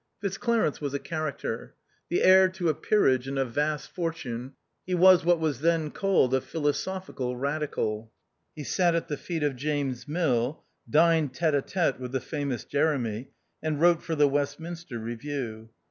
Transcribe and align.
Fitzclarence 0.19 0.81
was 0.81 0.95
a 0.95 0.99
character. 0.99 1.75
The 2.09 2.23
heir 2.23 2.49
to 2.49 2.69
a 2.69 2.73
peerage 2.73 3.27
and 3.27 3.37
a 3.37 3.45
vast 3.45 3.91
fortune, 3.93 4.53
he 4.83 4.95
was 4.95 5.23
what 5.23 5.39
was 5.39 5.61
then 5.61 5.91
called 5.91 6.33
a" 6.33 6.41
Philosophical 6.41 7.37
Radical." 7.37 8.11
He 8.55 8.63
sat 8.63 8.95
at 8.95 9.09
the 9.09 9.15
feet 9.17 9.43
of 9.43 9.55
James 9.55 10.07
Mill, 10.07 10.63
dined 10.89 11.35
tete 11.35 11.53
a 11.53 11.61
tete 11.61 11.99
with 11.99 12.13
the 12.13 12.19
famous 12.19 12.63
Jeremy, 12.65 13.29
and 13.61 13.79
wrote 13.79 14.01
for 14.01 14.15
the 14.15 14.27
Westminster 14.27 14.97
Review. 14.97 15.69